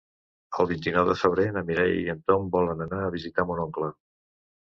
El 0.61 0.67
vint-i-nou 0.69 1.05
de 1.09 1.15
febrer 1.23 1.45
na 1.57 1.61
Mireia 1.67 1.99
i 2.05 2.09
en 2.13 2.23
Tom 2.31 2.49
volen 2.57 2.81
anar 2.87 3.01
a 3.09 3.13
visitar 3.17 3.45
mon 3.51 3.61
oncle. 3.67 3.91